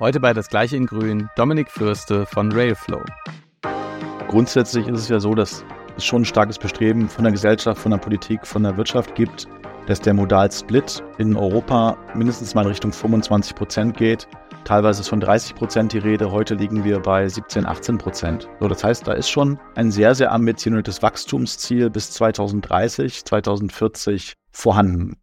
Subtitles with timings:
[0.00, 3.00] Heute bei Das Gleiche in Grün Dominik Fürste von Railflow.
[4.26, 5.64] Grundsätzlich ist es ja so, dass
[5.96, 9.46] es schon ein starkes Bestreben von der Gesellschaft, von der Politik, von der Wirtschaft gibt,
[9.86, 14.26] dass der Modalsplit in Europa mindestens mal in Richtung 25 Prozent geht.
[14.64, 16.32] Teilweise ist von 30 Prozent die Rede.
[16.32, 18.48] Heute liegen wir bei 17, 18 Prozent.
[18.58, 25.18] So, das heißt, da ist schon ein sehr, sehr ambitioniertes Wachstumsziel bis 2030, 2040 vorhanden.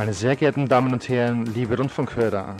[0.00, 2.56] Meine sehr geehrten Damen und Herren, liebe Rundfunkhörer,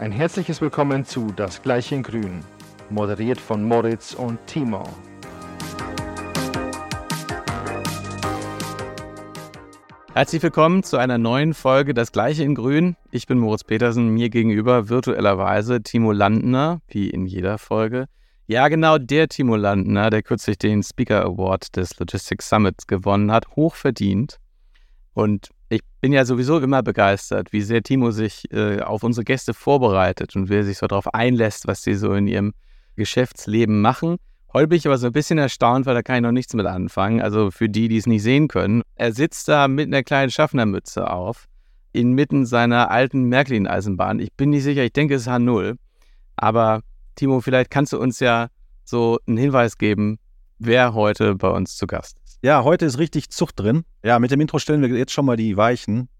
[0.00, 2.40] ein herzliches Willkommen zu Das Gleiche in Grün,
[2.88, 4.82] moderiert von Moritz und Timo.
[10.14, 12.96] Herzlich willkommen zu einer neuen Folge Das Gleiche in Grün.
[13.10, 18.06] Ich bin Moritz Petersen, mir gegenüber virtuellerweise Timo Landner, wie in jeder Folge.
[18.46, 23.48] Ja, genau der Timo Landner, der kürzlich den Speaker Award des Logistics Summits gewonnen hat,
[23.48, 24.40] hoch verdient.
[25.12, 29.54] Und ich bin ja sowieso immer begeistert, wie sehr Timo sich äh, auf unsere Gäste
[29.54, 32.52] vorbereitet und wie er sich so darauf einlässt, was sie so in ihrem
[32.96, 34.16] Geschäftsleben machen.
[34.52, 36.66] Heute bin ich aber so ein bisschen erstaunt, weil da kann ich noch nichts mit
[36.66, 37.20] anfangen.
[37.20, 38.82] Also für die, die es nicht sehen können.
[38.94, 41.46] Er sitzt da mit einer kleinen Schaffnermütze auf,
[41.92, 44.20] inmitten seiner alten Märklin-Eisenbahn.
[44.20, 45.76] Ich bin nicht sicher, ich denke, es ist H0.
[46.36, 46.82] Aber
[47.16, 48.48] Timo, vielleicht kannst du uns ja
[48.84, 50.18] so einen Hinweis geben,
[50.58, 52.23] wer heute bei uns zu Gast ist.
[52.44, 53.84] Ja, heute ist richtig Zucht drin.
[54.04, 56.10] Ja, mit dem Intro stellen wir jetzt schon mal die Weichen.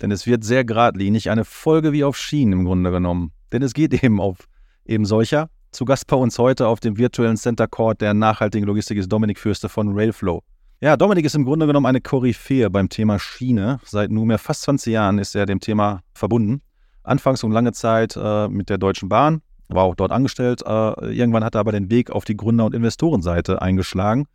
[0.00, 1.28] Denn es wird sehr geradlinig.
[1.28, 3.32] Eine Folge wie auf Schienen im Grunde genommen.
[3.52, 4.48] Denn es geht eben auf
[4.86, 5.50] eben solcher.
[5.70, 9.38] Zu Gast bei uns heute auf dem virtuellen Center Court der nachhaltigen Logistik ist Dominik
[9.38, 10.42] Fürste von Railflow.
[10.80, 13.80] Ja, Dominik ist im Grunde genommen eine Koryphäe beim Thema Schiene.
[13.84, 16.62] Seit nunmehr fast 20 Jahren ist er dem Thema verbunden.
[17.02, 20.62] Anfangs und lange Zeit äh, mit der Deutschen Bahn, war auch dort angestellt.
[20.64, 24.26] Äh, irgendwann hat er aber den Weg auf die Gründer- und Investorenseite eingeschlagen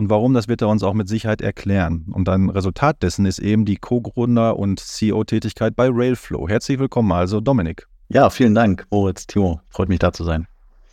[0.00, 2.06] und warum, das wird er uns auch mit Sicherheit erklären.
[2.10, 6.48] Und ein Resultat dessen ist eben die Co-Gründer- und CEO-Tätigkeit bei Railflow.
[6.48, 7.86] Herzlich willkommen also, Dominik.
[8.08, 9.60] Ja, vielen Dank, Moritz, Timo.
[9.68, 10.46] Freut mich, da zu sein.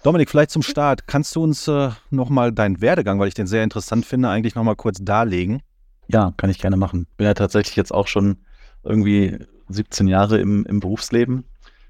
[0.03, 1.07] Dominik, vielleicht zum Start.
[1.07, 4.75] Kannst du uns äh, nochmal deinen Werdegang, weil ich den sehr interessant finde, eigentlich nochmal
[4.75, 5.62] kurz darlegen?
[6.09, 7.07] Ja, kann ich gerne machen.
[7.16, 8.40] Bin ja tatsächlich jetzt auch schon
[8.84, 9.38] irgendwie
[9.69, 11.46] 17 Jahre im, im Berufsleben.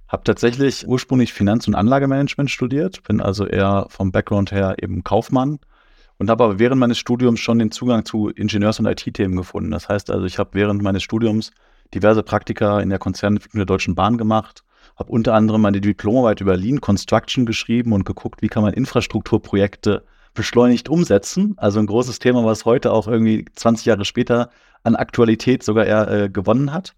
[0.07, 5.57] Habe tatsächlich ursprünglich Finanz- und Anlagemanagement studiert, bin also eher vom Background her eben Kaufmann
[6.17, 9.71] und habe aber während meines Studiums schon den Zugang zu Ingenieurs- und IT-Themen gefunden.
[9.71, 11.51] Das heißt also, ich habe während meines Studiums
[11.93, 14.63] diverse Praktika in der Konzernentwicklung der Deutschen Bahn gemacht,
[14.97, 20.03] habe unter anderem meine Diplomarbeit über Lean Construction geschrieben und geguckt, wie kann man Infrastrukturprojekte
[20.33, 21.53] beschleunigt umsetzen.
[21.57, 24.49] Also ein großes Thema, was heute auch irgendwie 20 Jahre später
[24.83, 26.95] an Aktualität sogar eher äh, gewonnen hat.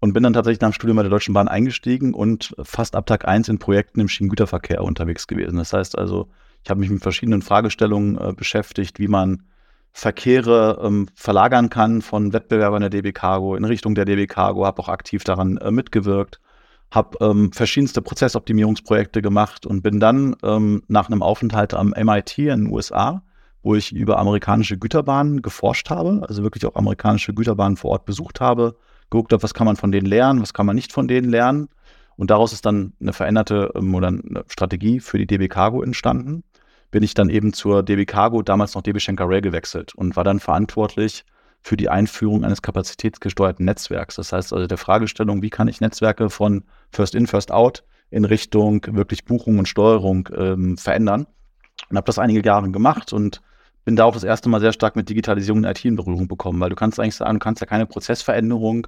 [0.00, 3.06] Und bin dann tatsächlich nach dem Studium bei der Deutschen Bahn eingestiegen und fast ab
[3.06, 5.56] Tag 1 in Projekten im Schienengüterverkehr unterwegs gewesen.
[5.56, 6.28] Das heißt also,
[6.64, 9.42] ich habe mich mit verschiedenen Fragestellungen äh, beschäftigt, wie man
[9.92, 14.80] Verkehre ähm, verlagern kann von Wettbewerbern der DB Cargo in Richtung der DB Cargo, habe
[14.80, 16.40] auch aktiv daran äh, mitgewirkt,
[16.90, 22.64] habe ähm, verschiedenste Prozessoptimierungsprojekte gemacht und bin dann ähm, nach einem Aufenthalt am MIT in
[22.64, 23.22] den USA,
[23.62, 28.40] wo ich über amerikanische Güterbahnen geforscht habe, also wirklich auch amerikanische Güterbahnen vor Ort besucht
[28.40, 28.76] habe,
[29.10, 31.68] geguckt habe, was kann man von denen lernen, was kann man nicht von denen lernen.
[32.16, 36.42] Und daraus ist dann eine veränderte ähm, oder eine Strategie für die DB Cargo entstanden
[36.94, 40.22] bin ich dann eben zur DB Cargo, damals noch DB Schenker Rail gewechselt und war
[40.22, 41.24] dann verantwortlich
[41.60, 44.14] für die Einführung eines kapazitätsgesteuerten Netzwerks.
[44.14, 46.62] Das heißt also der Fragestellung, wie kann ich Netzwerke von
[46.92, 51.26] First In, First Out in Richtung wirklich Buchung und Steuerung ähm, verändern.
[51.90, 53.42] Und habe das einige Jahre gemacht und
[53.84, 56.60] bin da auch das erste Mal sehr stark mit Digitalisierung und IT in Berührung bekommen,
[56.60, 58.86] weil du kannst eigentlich sagen, du kannst ja keine Prozessveränderung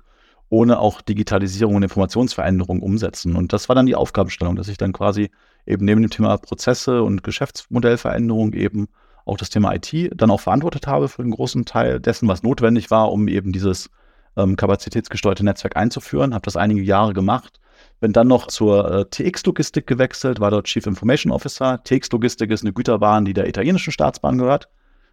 [0.49, 3.35] ohne auch Digitalisierung und Informationsveränderung umsetzen.
[3.37, 5.31] Und das war dann die Aufgabenstellung, dass ich dann quasi
[5.67, 8.89] eben neben dem Thema Prozesse und Geschäftsmodellveränderung eben
[9.25, 12.91] auch das Thema IT dann auch verantwortet habe für einen großen Teil dessen, was notwendig
[12.93, 13.91] war, um eben dieses
[14.37, 16.33] ähm, kapazitätsgesteuerte Netzwerk einzuführen.
[16.33, 17.61] Habe das einige Jahre gemacht.
[17.99, 21.83] Bin dann noch zur äh, TX-Logistik gewechselt, war dort Chief Information Officer.
[21.83, 24.69] TX-Logistik ist eine Güterbahn, die der italienischen Staatsbahn gehört.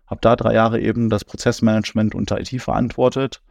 [0.05, 3.41] Habe da drei Jahre eben das Prozessmanagement unter IT verantwortet.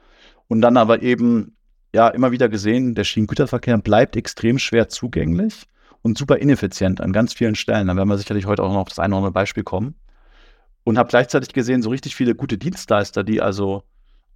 [0.49, 1.57] Und dann aber eben
[1.93, 5.67] ja immer wieder gesehen, der Schienengüterverkehr bleibt extrem schwer zugänglich
[6.03, 7.87] und super ineffizient an ganz vielen Stellen.
[7.87, 9.95] Da werden wir sicherlich heute auch noch auf das eine oder andere Beispiel kommen.
[10.85, 13.85] Und habe gleichzeitig gesehen, so richtig viele gute Dienstleister, die also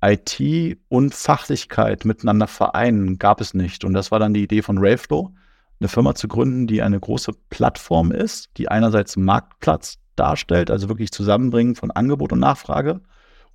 [0.00, 3.84] IT und Fachlichkeit miteinander vereinen, gab es nicht.
[3.84, 5.32] Und das war dann die Idee von Railflow,
[5.80, 11.10] eine Firma zu gründen, die eine große Plattform ist, die einerseits Marktplatz darstellt, also wirklich
[11.10, 13.00] Zusammenbringen von Angebot und Nachfrage,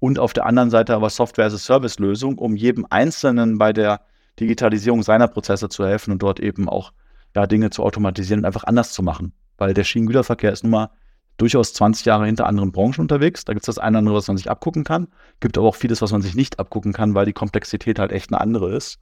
[0.01, 4.01] und auf der anderen Seite aber Software-as-a-Service-Lösung, um jedem Einzelnen bei der
[4.39, 6.92] Digitalisierung seiner Prozesse zu helfen und dort eben auch
[7.36, 9.33] ja, Dinge zu automatisieren und einfach anders zu machen.
[9.57, 10.89] Weil der Schienengüterverkehr ist nun mal
[11.38, 13.45] durchaus 20 Jahre hinter anderen Branchen unterwegs.
[13.45, 15.07] Da gibt es das eine oder andere, was man sich abgucken kann.
[15.39, 18.31] Gibt aber auch vieles, was man sich nicht abgucken kann, weil die Komplexität halt echt
[18.31, 18.97] eine andere ist.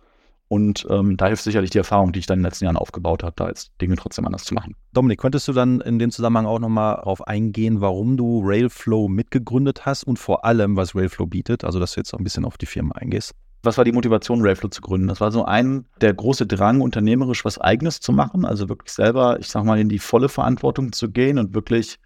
[0.49, 3.23] Und ähm, da hilft sicherlich die Erfahrung, die ich dann in den letzten Jahren aufgebaut
[3.23, 4.75] habe, da jetzt Dinge trotzdem anders zu machen.
[4.93, 9.85] Dominik, könntest du dann in dem Zusammenhang auch nochmal darauf eingehen, warum du Railflow mitgegründet
[9.85, 11.63] hast und vor allem, was Railflow bietet?
[11.63, 13.35] Also, dass du jetzt auch ein bisschen auf die Firma eingehst.
[13.61, 15.07] Was war die Motivation, Railflow zu gründen?
[15.07, 19.37] Das war so ein, der große Drang, unternehmerisch was Eigenes zu machen, also wirklich selber,
[19.39, 21.99] ich sag mal, in die volle Verantwortung zu gehen und wirklich,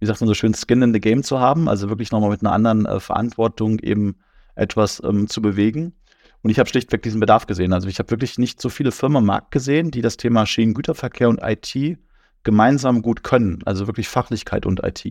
[0.00, 2.42] wie sagt man so schön, Skin in the Game zu haben, also wirklich nochmal mit
[2.42, 4.16] einer anderen äh, Verantwortung eben
[4.54, 5.94] etwas ähm, zu bewegen.
[6.46, 7.72] Und ich habe schlichtweg diesen Bedarf gesehen.
[7.72, 11.28] Also ich habe wirklich nicht so viele Firmen am Markt gesehen, die das Thema Schienengüterverkehr
[11.28, 11.98] und IT
[12.44, 13.58] gemeinsam gut können.
[13.64, 15.04] Also wirklich Fachlichkeit und IT.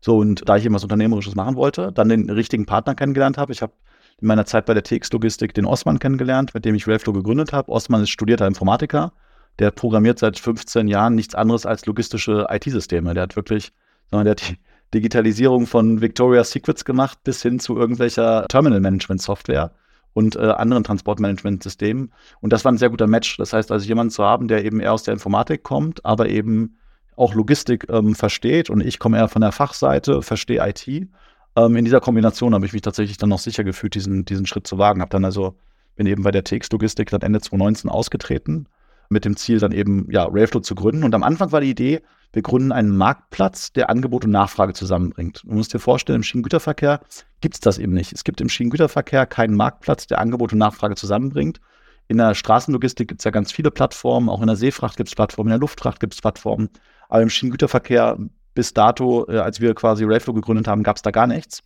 [0.00, 3.52] So, und da ich eben was Unternehmerisches machen wollte, dann den richtigen Partner kennengelernt habe.
[3.52, 3.72] Ich habe
[4.20, 7.72] in meiner Zeit bei der TX-Logistik den Osman kennengelernt, mit dem ich Railflow gegründet habe.
[7.72, 9.12] Osman ist studierter Informatiker.
[9.58, 13.12] Der programmiert seit 15 Jahren nichts anderes als logistische IT-Systeme.
[13.12, 13.72] Der hat wirklich,
[14.12, 14.58] sondern der hat die
[14.94, 19.72] Digitalisierung von Victoria's Secrets gemacht bis hin zu irgendwelcher Terminal-Management-Software
[20.16, 22.10] und äh, anderen Transportmanagementsystemen.
[22.40, 23.36] Und das war ein sehr guter Match.
[23.36, 26.78] Das heißt also, jemanden zu haben, der eben eher aus der Informatik kommt, aber eben
[27.16, 30.88] auch Logistik ähm, versteht und ich komme eher von der Fachseite, verstehe IT.
[30.88, 34.66] Ähm, in dieser Kombination habe ich mich tatsächlich dann noch sicher gefühlt, diesen, diesen Schritt
[34.66, 35.02] zu wagen.
[35.02, 35.54] Habe dann also,
[35.96, 38.68] bin eben bei der TX-Logistik dann Ende 2019 ausgetreten
[39.10, 41.04] mit dem Ziel, dann eben ja, Railflow zu gründen.
[41.04, 42.00] Und am Anfang war die Idee,
[42.32, 45.42] wir gründen einen Marktplatz, der Angebot und Nachfrage zusammenbringt.
[45.44, 47.00] Du musst dir vorstellen, im Schienengüterverkehr
[47.40, 48.12] gibt es das eben nicht.
[48.12, 51.60] Es gibt im Schienengüterverkehr keinen Marktplatz, der Angebot und Nachfrage zusammenbringt.
[52.08, 55.14] In der Straßenlogistik gibt es ja ganz viele Plattformen, auch in der Seefracht gibt es
[55.14, 56.68] Plattformen, in der Luftfracht gibt es Plattformen.
[57.08, 58.18] Aber im Schienengüterverkehr
[58.54, 61.62] bis dato, äh, als wir quasi Railflow gegründet haben, gab es da gar nichts.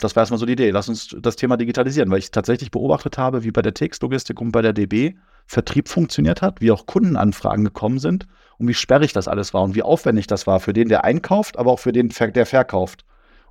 [0.00, 0.70] Das war erstmal so die Idee.
[0.70, 4.50] Lass uns das Thema digitalisieren, weil ich tatsächlich beobachtet habe, wie bei der TX-Logistik und
[4.50, 5.14] bei der DB
[5.46, 8.26] Vertrieb funktioniert hat, wie auch Kundenanfragen gekommen sind
[8.58, 11.58] und wie sperrig das alles war und wie aufwendig das war für den, der einkauft,
[11.58, 13.04] aber auch für den, der verkauft.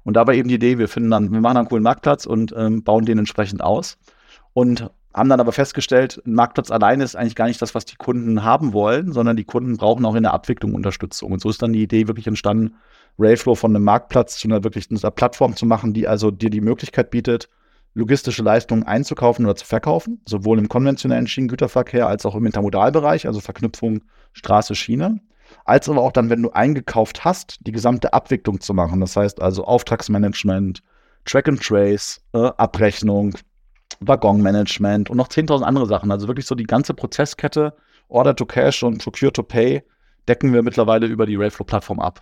[0.04, 2.84] Und dabei eben die Idee, wir finden dann, wir machen einen coolen Marktplatz und ähm,
[2.84, 3.98] bauen den entsprechend aus.
[4.54, 7.96] Und haben dann aber festgestellt, ein Marktplatz alleine ist eigentlich gar nicht das, was die
[7.96, 11.32] Kunden haben wollen, sondern die Kunden brauchen auch in der Abwicklung Unterstützung.
[11.32, 12.76] Und so ist dann die Idee wirklich entstanden,
[13.20, 16.62] Railflow von einem Marktplatz zu einer wirklich einer Plattform zu machen, die also dir die
[16.62, 17.48] Möglichkeit bietet,
[17.94, 23.40] logistische Leistungen einzukaufen oder zu verkaufen, sowohl im konventionellen Schienengüterverkehr als auch im Intermodalbereich, also
[23.40, 24.02] Verknüpfung
[24.34, 25.20] Straße, Schiene,
[25.66, 29.00] als aber auch dann, wenn du eingekauft hast, die gesamte Abwicklung zu machen.
[29.00, 30.82] Das heißt also Auftragsmanagement,
[31.26, 33.36] Track and Trace, äh, Abrechnung,
[34.00, 36.12] Waggonmanagement und noch 10.000 andere Sachen.
[36.12, 37.76] Also wirklich so die ganze Prozesskette,
[38.10, 39.84] Order to Cash und Procure to Pay,
[40.28, 42.22] decken wir mittlerweile über die Railflow-Plattform ab.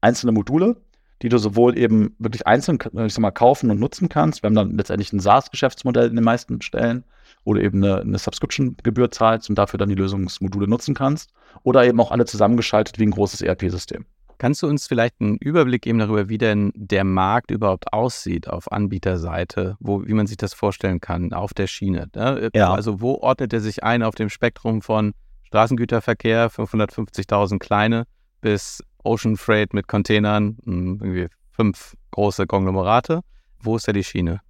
[0.00, 0.76] Einzelne Module,
[1.22, 4.42] die du sowohl eben wirklich einzeln ich sag mal, kaufen und nutzen kannst.
[4.42, 7.04] Wir haben dann letztendlich ein SaaS-Geschäftsmodell in den meisten Stellen,
[7.44, 11.30] wo du eben eine, eine Subscription-Gebühr zahlst und dafür dann die Lösungsmodule nutzen kannst.
[11.62, 14.04] Oder eben auch alle zusammengeschaltet wie ein großes ERP-System.
[14.38, 18.70] Kannst du uns vielleicht einen Überblick geben darüber, wie denn der Markt überhaupt aussieht auf
[18.72, 22.08] Anbieterseite, wo, wie man sich das vorstellen kann, auf der Schiene?
[22.14, 22.50] Ne?
[22.54, 22.74] Ja.
[22.74, 25.14] Also wo ordnet er sich ein auf dem Spektrum von
[25.44, 28.06] Straßengüterverkehr, 550.000 kleine,
[28.40, 33.20] bis Ocean Freight mit Containern, hm, irgendwie fünf große Konglomerate.
[33.60, 34.40] Wo ist da die Schiene?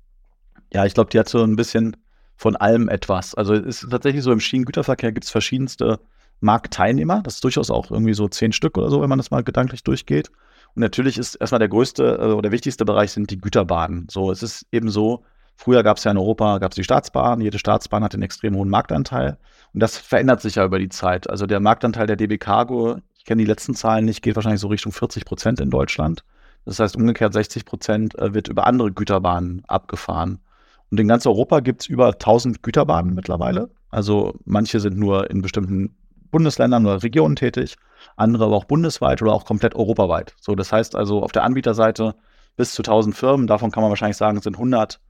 [0.72, 1.96] Ja, ich glaube, die hat so ein bisschen
[2.36, 3.34] von allem etwas.
[3.34, 6.00] Also es ist tatsächlich so, im Schienengüterverkehr gibt es verschiedenste
[6.40, 7.22] Marktteilnehmer.
[7.22, 9.84] Das ist durchaus auch irgendwie so zehn Stück oder so, wenn man das mal gedanklich
[9.84, 10.30] durchgeht.
[10.74, 14.08] Und natürlich ist erstmal der größte oder wichtigste Bereich sind die Güterbahnen.
[14.10, 15.24] So, es ist eben so,
[15.56, 18.56] früher gab es ja in Europa, gab es die Staatsbahn, jede Staatsbahn hat einen extrem
[18.56, 19.38] hohen Marktanteil.
[19.72, 21.30] Und das verändert sich ja über die Zeit.
[21.30, 24.68] Also der Marktanteil der DB Cargo ich kenne die letzten Zahlen nicht, geht wahrscheinlich so
[24.68, 26.22] Richtung 40 Prozent in Deutschland.
[26.66, 30.40] Das heißt, umgekehrt 60 Prozent äh, wird über andere Güterbahnen abgefahren.
[30.90, 33.70] Und in ganz Europa gibt es über 1000 Güterbahnen mittlerweile.
[33.90, 35.96] Also manche sind nur in bestimmten
[36.30, 37.76] Bundesländern oder Regionen tätig,
[38.18, 40.34] andere aber auch bundesweit oder auch komplett europaweit.
[40.38, 42.14] So, das heißt also auf der Anbieterseite
[42.56, 45.00] bis zu 1000 Firmen, davon kann man wahrscheinlich sagen, sind 100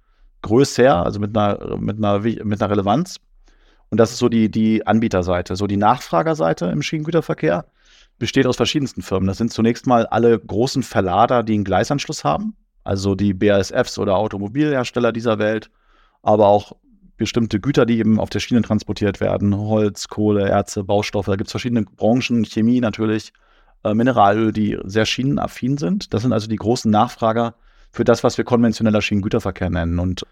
[0.42, 3.16] größer, also mit einer, mit einer, mit einer Relevanz.
[3.90, 5.56] Und das ist so die, die Anbieterseite.
[5.56, 7.64] So die Nachfragerseite im Schienengüterverkehr
[8.18, 9.26] besteht aus verschiedensten Firmen.
[9.26, 14.16] Das sind zunächst mal alle großen Verlader, die einen Gleisanschluss haben, also die BASFs oder
[14.16, 15.71] Automobilhersteller dieser Welt,
[16.23, 16.76] aber auch
[17.16, 21.26] bestimmte Güter, die eben auf der Schiene transportiert werden, Holz, Kohle, Erze, Baustoffe.
[21.26, 23.33] Da gibt es verschiedene Branchen, Chemie natürlich,
[23.85, 26.12] äh, Mineralöl, die sehr schienenaffin sind.
[26.12, 27.54] Das sind also die großen Nachfrager
[27.92, 29.99] für das, was wir konventioneller Schienengüterverkehr nennen.
[29.99, 30.26] Und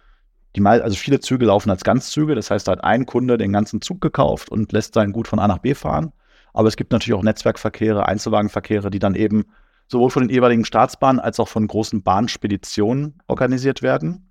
[0.57, 3.81] die also viele Züge laufen als Ganzzüge, das heißt, da hat ein Kunde den ganzen
[3.81, 6.13] Zug gekauft und lässt sein Gut von A nach B fahren.
[6.53, 9.45] Aber es gibt natürlich auch Netzwerkverkehre, Einzelwagenverkehre, die dann eben
[9.89, 14.31] sowohl von den jeweiligen Staatsbahnen als auch von großen Bahnspeditionen organisiert werden.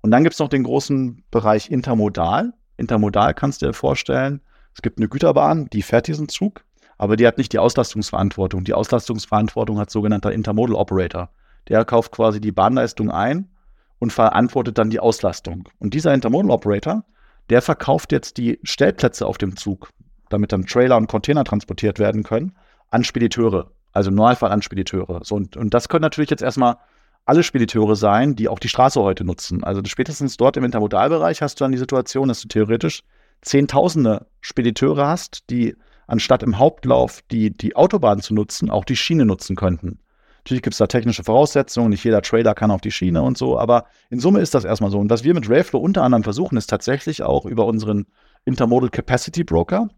[0.00, 2.52] Und dann gibt es noch den großen Bereich Intermodal.
[2.76, 4.40] Intermodal kannst du dir vorstellen,
[4.74, 6.64] es gibt eine Güterbahn, die fährt diesen Zug,
[6.98, 8.64] aber die hat nicht die Auslastungsverantwortung.
[8.64, 11.30] Die Auslastungsverantwortung hat sogenannter Intermodal Operator.
[11.68, 13.50] Der kauft quasi die Bahnleistung ein
[13.98, 15.68] und verantwortet dann die Auslastung.
[15.78, 17.04] Und dieser Intermodal Operator,
[17.50, 19.90] der verkauft jetzt die Stellplätze auf dem Zug,
[20.30, 22.54] damit dann Trailer und Container transportiert werden können,
[22.90, 23.70] an Spediteure.
[23.92, 25.20] Also im Normalfall an Spediteure.
[25.24, 26.76] So, und, und das können natürlich jetzt erstmal
[27.24, 29.62] alle Spediteure sein, die auch die Straße heute nutzen.
[29.64, 33.02] Also spätestens dort im Intermodalbereich hast du dann die Situation, dass du theoretisch
[33.42, 39.26] Zehntausende Spediteure hast, die anstatt im Hauptlauf die, die Autobahn zu nutzen, auch die Schiene
[39.26, 40.00] nutzen könnten.
[40.38, 43.58] Natürlich gibt es da technische Voraussetzungen, nicht jeder Trailer kann auf die Schiene und so,
[43.58, 44.98] aber in Summe ist das erstmal so.
[44.98, 48.06] Und was wir mit Railflow unter anderem versuchen, ist tatsächlich auch über unseren
[48.46, 49.90] Intermodal Capacity Broker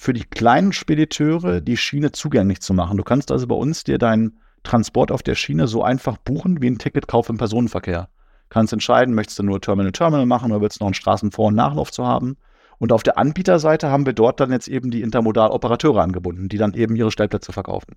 [0.00, 2.96] für die kleinen Spediteure die Schiene zugänglich zu machen.
[2.96, 6.70] Du kannst also bei uns dir deinen Transport auf der Schiene so einfach buchen wie
[6.70, 8.08] ein Ticketkauf im Personenverkehr.
[8.48, 11.90] Kannst entscheiden, möchtest du nur Terminal-Terminal machen oder willst du noch einen Straßenvor- und Nachlauf
[11.90, 12.36] zu haben?
[12.78, 16.74] Und auf der Anbieterseite haben wir dort dann jetzt eben die Intermodal-Operateure angebunden, die dann
[16.74, 17.96] eben ihre Stellplätze verkaufen.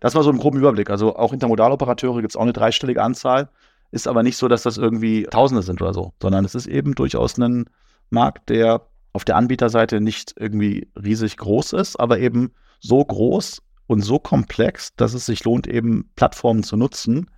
[0.00, 0.88] Das war so ein groben Überblick.
[0.88, 3.50] Also auch Intermodal-Operateure gibt es auch eine dreistellige Anzahl.
[3.90, 6.94] Ist aber nicht so, dass das irgendwie Tausende sind oder so, sondern es ist eben
[6.94, 7.66] durchaus ein
[8.08, 14.00] Markt, der auf der Anbieterseite nicht irgendwie riesig groß ist, aber eben so groß und
[14.02, 17.30] so komplex, dass es sich lohnt, eben Plattformen zu nutzen,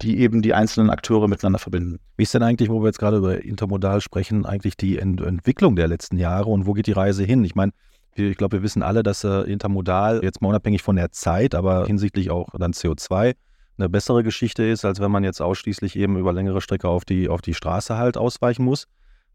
[0.00, 1.98] die eben die einzelnen Akteure miteinander verbinden.
[2.16, 5.76] Wie ist denn eigentlich, wo wir jetzt gerade über Intermodal sprechen, eigentlich die Ent Entwicklung
[5.76, 7.44] der letzten Jahre und wo geht die Reise hin?
[7.44, 7.72] Ich meine,
[8.14, 11.86] ich glaube, wir wissen alle, dass äh, Intermodal jetzt mal unabhängig von der Zeit, aber
[11.86, 13.34] hinsichtlich auch dann CO2
[13.76, 17.28] eine bessere Geschichte ist, als wenn man jetzt ausschließlich eben über längere Strecke auf die,
[17.28, 18.86] auf die Straße halt ausweichen muss.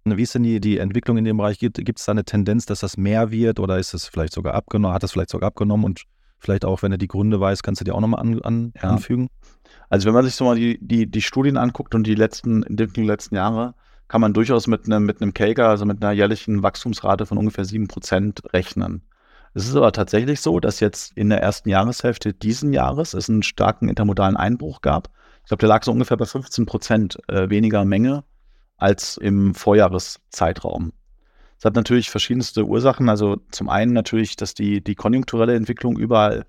[0.06, 1.60] Wie ist denn die, die Entwicklung in dem Bereich?
[1.60, 4.94] Gibt es da eine Tendenz, dass das mehr wird oder ist es vielleicht sogar abgenommen,
[4.94, 6.04] hat es vielleicht sogar abgenommen und
[6.40, 8.90] vielleicht auch, wenn du die Gründe weißt, kannst du dir auch nochmal an, an, ja.
[8.90, 9.30] anfügen?
[9.90, 12.88] Also wenn man sich so mal die, die, die Studien anguckt und die letzten der
[12.96, 13.76] letzten Jahre,
[14.10, 17.66] kann man durchaus mit einem, mit einem CAGR, also mit einer jährlichen Wachstumsrate von ungefähr
[17.66, 19.04] 7% rechnen.
[19.54, 23.44] Es ist aber tatsächlich so, dass jetzt in der ersten Jahreshälfte diesen Jahres es einen
[23.44, 25.10] starken intermodalen Einbruch gab.
[25.44, 28.24] Ich glaube, der lag so ungefähr bei 15 Prozent äh, weniger Menge
[28.84, 30.92] als im Vorjahreszeitraum.
[31.56, 33.08] Das hat natürlich verschiedenste Ursachen.
[33.08, 36.46] Also zum einen natürlich, dass die, die konjunkturelle Entwicklung überall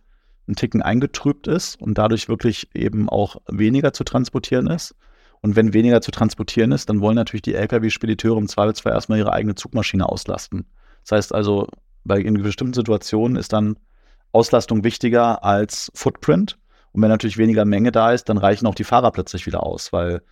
[0.48, 4.96] ein Ticken eingetrübt ist und dadurch wirklich eben auch weniger zu transportieren ist.
[5.42, 9.32] Und wenn weniger zu transportieren ist, dann wollen natürlich die Lkw-Spediteure im Zweifelsfall erstmal ihre
[9.32, 10.66] eigene Zugmaschine auslasten.
[11.04, 11.68] Das heißt also,
[12.02, 13.78] bei in bestimmten Situationen ist dann
[14.32, 16.58] Auslastung wichtiger als Footprint.
[16.90, 19.92] Und wenn natürlich weniger Menge da ist, dann reichen auch die Fahrer plötzlich wieder aus,
[19.92, 20.22] weil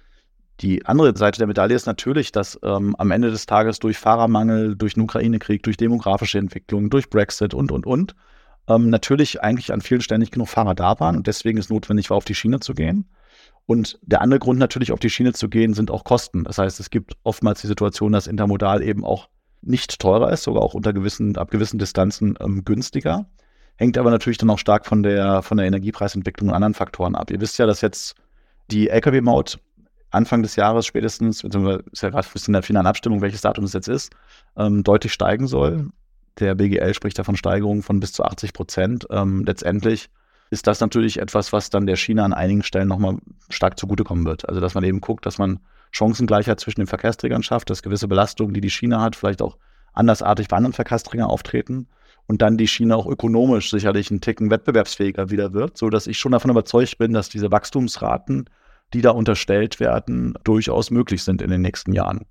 [0.61, 4.77] die andere Seite der Medaille ist natürlich, dass ähm, am Ende des Tages durch Fahrermangel,
[4.77, 8.15] durch den Ukraine-Krieg, durch demografische Entwicklung, durch Brexit und, und, und,
[8.69, 12.11] ähm, natürlich eigentlich an vielen Stellen nicht genug Fahrer da waren und deswegen ist notwendig
[12.11, 13.09] war, auf die Schiene zu gehen.
[13.67, 16.45] Und der andere Grund natürlich, auf die Schiene zu gehen, sind auch Kosten.
[16.45, 19.29] Das heißt, es gibt oftmals die Situation, dass Intermodal eben auch
[19.63, 23.27] nicht teurer ist, sogar auch unter gewissen, ab gewissen Distanzen ähm, günstiger.
[23.77, 27.31] Hängt aber natürlich dann auch stark von der, von der Energiepreisentwicklung und anderen Faktoren ab.
[27.31, 28.17] Ihr wisst ja, dass jetzt
[28.71, 29.59] die Lkw-Maut
[30.13, 33.73] Anfang des Jahres spätestens, beziehungsweise ist ja gerade in der finalen Abstimmung, welches Datum es
[33.73, 34.13] jetzt ist,
[34.57, 35.89] ähm, deutlich steigen soll.
[36.39, 39.07] Der BGL spricht da von Steigerungen von bis zu 80 Prozent.
[39.11, 40.11] Ähm, letztendlich
[40.51, 43.17] ist das natürlich etwas, was dann der Schiene an einigen Stellen nochmal
[43.49, 44.49] stark zugutekommen wird.
[44.49, 48.55] Also, dass man eben guckt, dass man Chancengleichheit zwischen den Verkehrsträgern schafft, dass gewisse Belastungen,
[48.55, 49.57] die die Schiene hat, vielleicht auch
[49.95, 51.87] andersartig bei anderen Verkehrsträgern auftreten
[52.27, 56.33] und dann die Schiene auch ökonomisch sicherlich einen Ticken wettbewerbsfähiger wieder wird, sodass ich schon
[56.33, 58.49] davon überzeugt bin, dass diese Wachstumsraten,
[58.93, 62.27] die da unterstellt werden, durchaus möglich sind in den nächsten Jahren.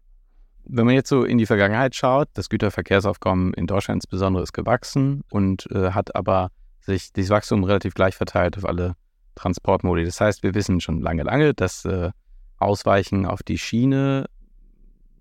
[0.65, 5.23] Wenn man jetzt so in die Vergangenheit schaut, das Güterverkehrsaufkommen in Deutschland insbesondere ist gewachsen
[5.31, 6.49] und äh, hat aber
[6.81, 8.95] sich dieses Wachstum relativ gleich verteilt auf alle
[9.35, 10.05] Transportmodi.
[10.05, 12.11] Das heißt, wir wissen schon lange, lange, dass äh,
[12.57, 14.25] Ausweichen auf die Schiene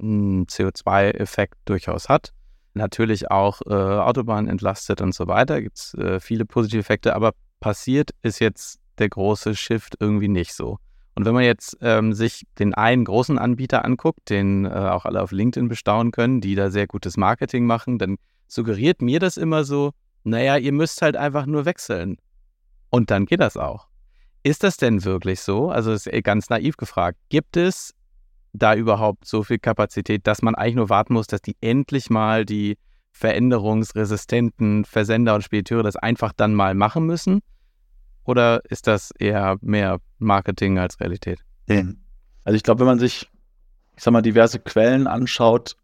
[0.01, 2.33] einen CO2-Effekt durchaus hat.
[2.75, 5.61] Natürlich auch äh, Autobahn entlastet und so weiter.
[5.61, 10.55] Gibt es äh, viele positive Effekte, aber passiert ist jetzt der große Shift irgendwie nicht
[10.55, 10.79] so.
[11.15, 15.23] Und wenn man jetzt ähm, sich den einen großen Anbieter anguckt, den äh, auch alle
[15.23, 19.65] auf LinkedIn bestaunen können, die da sehr gutes Marketing machen, dann suggeriert mir das immer
[19.65, 19.93] so,
[20.25, 22.17] naja, ihr müsst halt einfach nur wechseln.
[22.91, 23.89] Und dann geht das auch.
[24.43, 25.71] Ist das denn wirklich so?
[25.71, 27.19] Also ist ganz naiv gefragt.
[27.29, 27.95] Gibt es
[28.53, 32.45] da überhaupt so viel Kapazität, dass man eigentlich nur warten muss, dass die endlich mal
[32.45, 32.79] die
[33.13, 37.41] veränderungsresistenten Versender und Spediteure das einfach dann mal machen müssen?
[38.25, 41.41] Oder ist das eher mehr Marketing als Realität?
[42.45, 43.29] Also ich glaube, wenn man sich,
[43.97, 45.77] ich sag mal, diverse Quellen anschaut,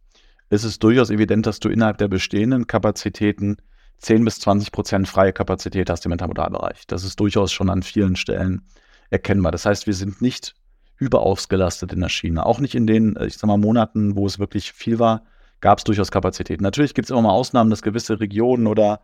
[0.50, 3.56] ist es durchaus evident, dass du innerhalb der bestehenden Kapazitäten
[3.98, 6.86] 10 bis 20 Prozent freie Kapazität hast im Intermodalbereich.
[6.86, 8.62] Das ist durchaus schon an vielen Stellen
[9.10, 9.52] erkennbar.
[9.52, 10.54] Das heißt, wir sind nicht
[10.98, 12.46] überausgelastet in der Schiene.
[12.46, 15.22] Auch nicht in den, ich sag mal, Monaten, wo es wirklich viel war,
[15.60, 16.62] gab es durchaus Kapazitäten.
[16.62, 19.00] Natürlich gibt es immer mal Ausnahmen, dass gewisse Regionen oder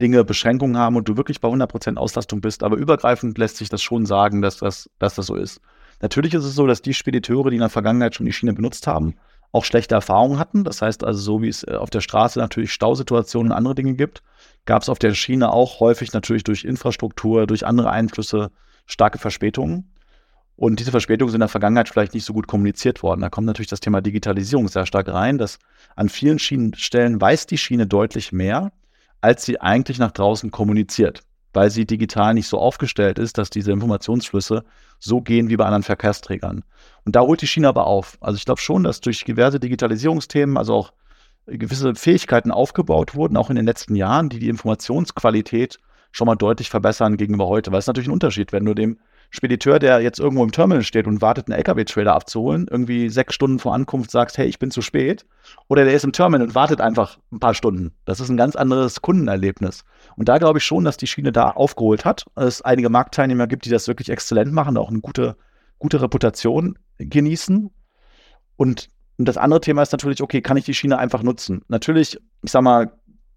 [0.00, 2.62] Dinge Beschränkungen haben und du wirklich bei 100% Auslastung bist.
[2.62, 5.60] Aber übergreifend lässt sich das schon sagen, dass das, dass das so ist.
[6.00, 8.86] Natürlich ist es so, dass die Spediteure, die in der Vergangenheit schon die Schiene benutzt
[8.86, 9.14] haben,
[9.52, 10.64] auch schlechte Erfahrungen hatten.
[10.64, 13.94] Das heißt also, so wie es äh, auf der Straße natürlich Stausituationen und andere Dinge
[13.94, 14.22] gibt,
[14.64, 18.50] gab es auf der Schiene auch häufig natürlich durch Infrastruktur, durch andere Einflüsse
[18.86, 19.92] starke Verspätungen.
[20.56, 23.22] Und diese Verspätungen sind in der Vergangenheit vielleicht nicht so gut kommuniziert worden.
[23.22, 25.58] Da kommt natürlich das Thema Digitalisierung sehr stark rein, dass
[25.96, 28.70] an vielen Schienenstellen weiß die Schiene deutlich mehr,
[29.20, 31.22] als sie eigentlich nach draußen kommuniziert,
[31.52, 34.64] weil sie digital nicht so aufgestellt ist, dass diese Informationsflüsse
[34.98, 36.64] so gehen wie bei anderen Verkehrsträgern.
[37.04, 38.18] Und da holt die Schiene aber auf.
[38.20, 40.92] Also ich glaube schon, dass durch diverse Digitalisierungsthemen, also auch
[41.46, 45.78] gewisse Fähigkeiten aufgebaut wurden, auch in den letzten Jahren, die die Informationsqualität
[46.12, 47.72] schon mal deutlich verbessern gegenüber heute.
[47.72, 48.98] Weil es natürlich ein Unterschied, wenn du dem
[49.30, 53.60] Spediteur, der jetzt irgendwo im Terminal steht und wartet, einen LKW-Trailer abzuholen, irgendwie sechs Stunden
[53.60, 55.24] vor Ankunft sagst, hey, ich bin zu spät.
[55.68, 57.92] Oder der ist im Terminal und wartet einfach ein paar Stunden.
[58.04, 59.84] Das ist ein ganz anderes Kundenerlebnis.
[60.16, 62.26] Und da glaube ich schon, dass die Schiene da aufgeholt hat.
[62.34, 65.36] Es einige Marktteilnehmer gibt, die das wirklich exzellent machen, auch eine gute,
[65.78, 67.70] gute Reputation genießen.
[68.56, 71.62] Und das andere Thema ist natürlich, okay, kann ich die Schiene einfach nutzen?
[71.68, 72.92] Natürlich, ich sag mal,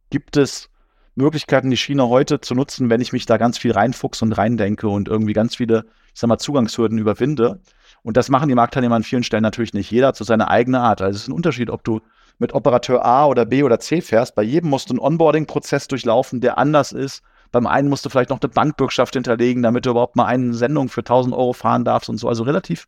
[0.10, 0.70] gibt es
[1.16, 4.88] Möglichkeiten, die Schiene heute zu nutzen, wenn ich mich da ganz viel reinfuchse und reindenke
[4.88, 7.60] und irgendwie ganz viele, ich sag mal, Zugangshürden überwinde.
[8.02, 9.92] Und das machen die Marktteilnehmer an vielen Stellen natürlich nicht.
[9.92, 11.02] Jeder zu seiner eigenen Art.
[11.02, 12.02] Also es ist ein Unterschied, ob du
[12.40, 14.36] mit Operateur A oder B oder C fährst.
[14.36, 17.22] Bei jedem musst du einen Onboarding-Prozess durchlaufen, der anders ist.
[17.52, 20.90] Beim einen musst du vielleicht noch eine Bankbürgschaft hinterlegen, damit du überhaupt mal eine Sendung
[20.90, 22.28] für 1000 Euro fahren darfst und so.
[22.28, 22.88] Also relativ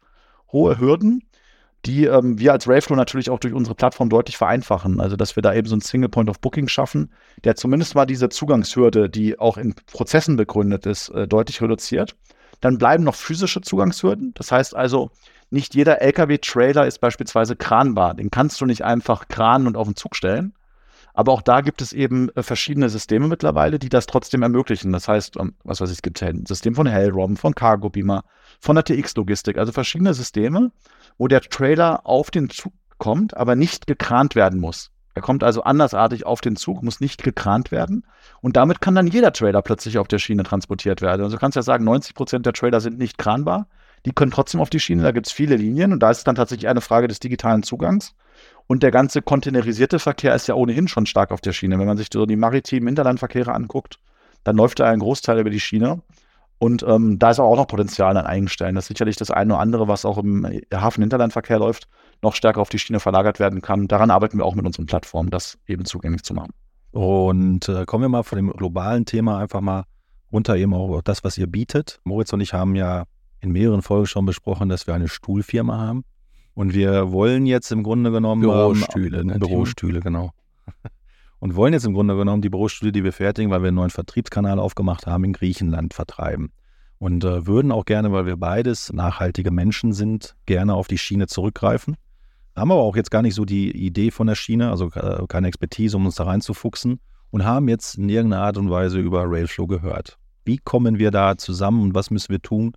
[0.52, 1.22] hohe Hürden
[1.86, 5.00] die ähm, wir als Raveflow natürlich auch durch unsere Plattform deutlich vereinfachen.
[5.00, 7.12] Also, dass wir da eben so einen Single Point of Booking schaffen,
[7.44, 12.16] der zumindest mal diese Zugangshürde, die auch in Prozessen begründet ist, äh, deutlich reduziert.
[12.62, 14.34] Dann bleiben noch physische Zugangshürden.
[14.36, 15.12] Das heißt also,
[15.50, 18.16] nicht jeder LKW-Trailer ist beispielsweise kranbar.
[18.16, 20.54] Den kannst du nicht einfach kranen und auf den Zug stellen.
[21.14, 24.92] Aber auch da gibt es eben äh, verschiedene Systeme mittlerweile, die das trotzdem ermöglichen.
[24.92, 28.24] Das heißt, ähm, was weiß ich, es gibt ein System von Hellrom, von Cargo Beamer,
[28.60, 30.72] von der TX-Logistik, also verschiedene Systeme,
[31.18, 34.92] wo der Trailer auf den Zug kommt, aber nicht gekrant werden muss.
[35.16, 38.06] Er kommt also andersartig auf den Zug, muss nicht gekrant werden.
[38.42, 41.24] Und damit kann dann jeder Trailer plötzlich auf der Schiene transportiert werden.
[41.24, 43.68] Also du kannst ja sagen, 90 Prozent der Trailer sind nicht kranbar.
[44.06, 45.04] Die können trotzdem auf die Schiene.
[45.04, 45.94] Da gibt es viele Linien.
[45.94, 48.14] Und da ist es dann tatsächlich eine Frage des digitalen Zugangs.
[48.68, 51.80] Und der ganze containerisierte Verkehr ist ja ohnehin schon stark auf der Schiene.
[51.80, 54.00] Wenn man sich so die maritimen Hinterlandverkehre anguckt,
[54.44, 56.02] dann läuft da ein Großteil über die Schiene.
[56.58, 58.76] Und ähm, da ist auch noch Potenzial an einigen Stellen.
[58.76, 61.88] Das ist sicherlich das eine oder andere, was auch im Hafen-Hinterlandverkehr läuft,
[62.22, 63.88] noch stärker auf die Schiene verlagert werden kann.
[63.88, 66.52] Daran arbeiten wir auch mit unseren Plattformen, das eben zugänglich zu machen.
[66.92, 69.84] Und äh, kommen wir mal von dem globalen Thema einfach mal
[70.32, 72.00] runter eben auch das, was ihr bietet.
[72.06, 73.04] Moritz und ich haben ja
[73.42, 76.06] in mehreren Folgen schon besprochen, dass wir eine Stuhlfirma haben.
[76.54, 80.32] Und wir wollen jetzt im Grunde genommen Bürostühle, ähm, ne, Bürostühle, genau
[81.40, 83.90] und wollen jetzt im Grunde genommen die Bürostudie, die wir fertigen, weil wir einen neuen
[83.90, 86.52] Vertriebskanal aufgemacht haben, in Griechenland vertreiben.
[86.98, 91.28] Und äh, würden auch gerne, weil wir beides nachhaltige Menschen sind, gerne auf die Schiene
[91.28, 91.96] zurückgreifen.
[92.56, 95.48] Haben aber auch jetzt gar nicht so die Idee von der Schiene, also äh, keine
[95.48, 97.00] Expertise, um uns da reinzufuchsen
[97.32, 100.18] und haben jetzt in irgendeiner Art und Weise über Railflow gehört.
[100.46, 102.74] Wie kommen wir da zusammen und was müssen wir tun?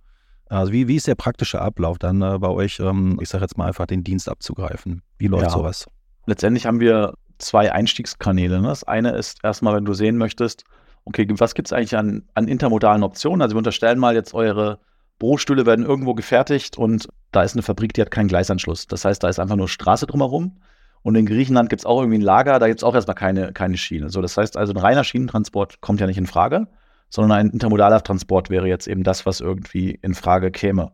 [0.47, 3.57] Also wie, wie ist der praktische Ablauf dann äh, bei euch, ähm, ich sage jetzt
[3.57, 5.01] mal einfach, den Dienst abzugreifen?
[5.17, 5.49] Wie läuft ja.
[5.51, 5.85] sowas?
[6.25, 8.61] Letztendlich haben wir zwei Einstiegskanäle.
[8.61, 8.67] Ne?
[8.67, 10.63] Das eine ist erstmal, wenn du sehen möchtest,
[11.05, 13.41] okay, was gibt es eigentlich an, an intermodalen Optionen?
[13.41, 14.79] Also wir unterstellen mal jetzt eure
[15.17, 18.87] Bürostühle werden irgendwo gefertigt und da ist eine Fabrik, die hat keinen Gleisanschluss.
[18.87, 20.57] Das heißt, da ist einfach nur Straße drumherum.
[21.01, 23.53] Und in Griechenland gibt es auch irgendwie ein Lager, da gibt es auch erstmal keine,
[23.53, 24.09] keine Schiene.
[24.09, 26.67] So, das heißt also, ein reiner Schienentransport kommt ja nicht in Frage,
[27.09, 30.91] sondern ein intermodaler Transport wäre jetzt eben das, was irgendwie in Frage käme.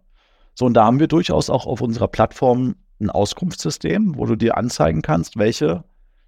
[0.54, 4.58] So, und da haben wir durchaus auch auf unserer Plattform ein Auskunftssystem, wo du dir
[4.58, 5.84] anzeigen kannst, welche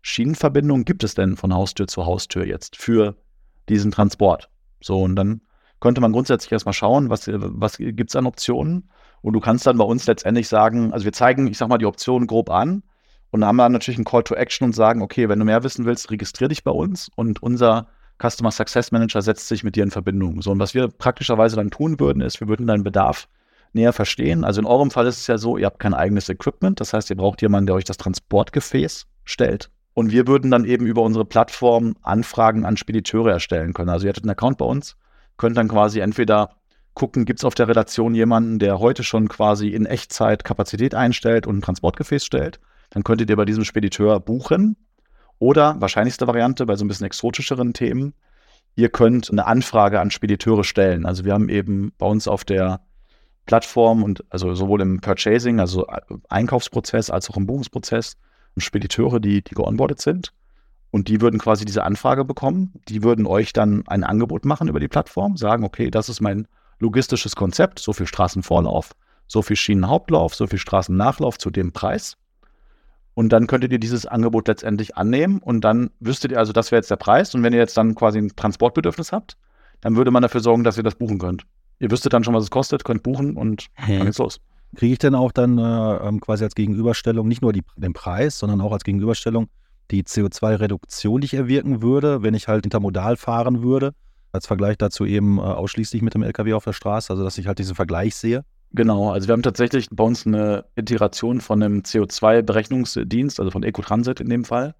[0.07, 3.17] Schienenverbindungen gibt es denn von Haustür zu Haustür jetzt für
[3.67, 4.49] diesen Transport?
[4.79, 5.41] So, und dann
[5.81, 8.89] könnte man grundsätzlich erstmal schauen, was, was gibt es an Optionen.
[9.21, 11.85] Und du kannst dann bei uns letztendlich sagen, also wir zeigen, ich sag mal, die
[11.85, 12.83] Optionen grob an
[13.31, 15.83] und haben dann natürlich einen Call to Action und sagen, okay, wenn du mehr wissen
[15.83, 19.91] willst, registrier dich bei uns und unser Customer Success Manager setzt sich mit dir in
[19.91, 20.41] Verbindung.
[20.41, 23.27] So, und was wir praktischerweise dann tun würden, ist, wir würden deinen Bedarf
[23.73, 24.45] näher verstehen.
[24.45, 27.09] Also in eurem Fall ist es ja so, ihr habt kein eigenes Equipment, das heißt,
[27.09, 29.69] ihr braucht jemanden, der euch das Transportgefäß stellt.
[29.97, 33.89] Und wir würden dann eben über unsere Plattform Anfragen an Spediteure erstellen können.
[33.89, 34.95] Also ihr hättet einen Account bei uns,
[35.37, 36.51] könnt dann quasi entweder
[36.93, 41.47] gucken, gibt es auf der Relation jemanden, der heute schon quasi in Echtzeit Kapazität einstellt
[41.47, 42.59] und ein Transportgefäß stellt.
[42.91, 44.77] Dann könntet ihr bei diesem Spediteur buchen.
[45.39, 48.13] Oder, wahrscheinlichste Variante, bei so ein bisschen exotischeren Themen,
[48.75, 51.07] ihr könnt eine Anfrage an Spediteure stellen.
[51.07, 52.81] Also wir haben eben bei uns auf der
[53.47, 55.87] Plattform und also sowohl im Purchasing, also
[56.29, 58.15] Einkaufsprozess, als auch im Buchungsprozess
[58.61, 60.33] Spediteure, die, die geonboardet sind.
[60.89, 62.73] Und die würden quasi diese Anfrage bekommen.
[62.87, 66.47] Die würden euch dann ein Angebot machen über die Plattform, sagen, okay, das ist mein
[66.79, 68.95] logistisches Konzept, so viel Straßenvorlauf,
[69.27, 72.17] so viel Schienenhauptlauf, so viel Straßennachlauf zu dem Preis.
[73.13, 76.79] Und dann könntet ihr dieses Angebot letztendlich annehmen und dann wüsstet ihr also, das wäre
[76.79, 77.33] jetzt der Preis.
[77.33, 79.37] Und wenn ihr jetzt dann quasi ein Transportbedürfnis habt,
[79.81, 81.43] dann würde man dafür sorgen, dass ihr das buchen könnt.
[81.79, 84.39] Ihr wüsstet dann schon, was es kostet, könnt buchen und dann geht's los.
[84.75, 88.37] Kriege ich denn auch dann äh, ähm, quasi als Gegenüberstellung nicht nur die, den Preis,
[88.37, 89.47] sondern auch als Gegenüberstellung
[89.91, 93.93] die CO2-Reduktion, die ich erwirken würde, wenn ich halt intermodal fahren würde?
[94.33, 97.47] Als Vergleich dazu eben äh, ausschließlich mit dem LKW auf der Straße, also dass ich
[97.47, 98.43] halt diesen Vergleich sehe.
[98.73, 104.19] Genau, also wir haben tatsächlich bei uns eine Integration von einem CO2-Berechnungsdienst, also von Ecotransit
[104.19, 104.75] in dem Fall.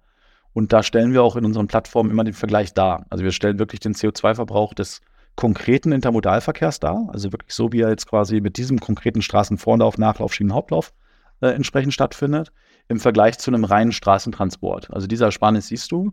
[0.52, 3.06] Und da stellen wir auch in unseren Plattformen immer den Vergleich dar.
[3.10, 5.00] Also wir stellen wirklich den CO2-Verbrauch des
[5.38, 10.34] konkreten Intermodalverkehrs dar, also wirklich so, wie er jetzt quasi mit diesem konkreten Straßenvorlauf, Nachlauf,
[10.34, 10.92] Schienenhauptlauf
[11.40, 12.50] äh, entsprechend stattfindet,
[12.88, 14.90] im Vergleich zu einem reinen Straßentransport.
[14.92, 16.12] Also diese Ersparnis siehst du.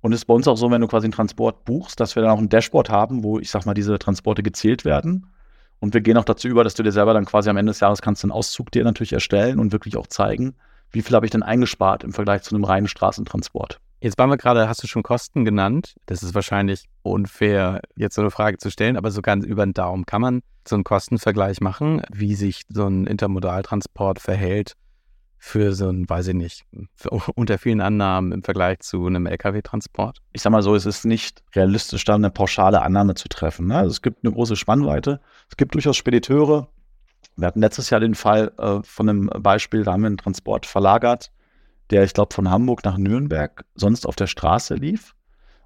[0.00, 2.22] Und es ist bei uns auch so, wenn du quasi einen Transport buchst, dass wir
[2.22, 5.26] dann auch ein Dashboard haben, wo ich sag mal, diese Transporte gezählt werden
[5.78, 7.80] und wir gehen auch dazu über, dass du dir selber dann quasi am Ende des
[7.80, 10.54] Jahres kannst einen Auszug dir natürlich erstellen und wirklich auch zeigen,
[10.92, 13.80] wie viel habe ich denn eingespart im Vergleich zu einem reinen Straßentransport.
[14.02, 15.94] Jetzt waren wir gerade, hast du schon Kosten genannt.
[16.06, 19.74] Das ist wahrscheinlich unfair, jetzt so eine Frage zu stellen, aber so ganz über den
[19.74, 24.74] Daumen kann man so einen Kostenvergleich machen, wie sich so ein Intermodaltransport verhält
[25.38, 26.64] für so ein, weiß ich nicht,
[27.36, 30.18] unter vielen Annahmen im Vergleich zu einem Lkw-Transport?
[30.32, 33.68] Ich sag mal so, es ist nicht realistisch, da eine pauschale Annahme zu treffen.
[33.68, 33.76] Ne?
[33.76, 35.20] Also es gibt eine große Spannweite.
[35.48, 36.68] Es gibt durchaus Spediteure.
[37.36, 40.66] Wir hatten letztes Jahr den Fall äh, von einem Beispiel, da haben wir einen Transport
[40.66, 41.31] verlagert,
[41.92, 45.14] der, ich glaube, von Hamburg nach Nürnberg sonst auf der Straße lief.